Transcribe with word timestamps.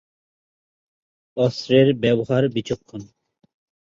অস্ত্রের 1.37 1.87
ব্যবহার 1.95 2.43
বিচক্ষণ। 2.49 3.01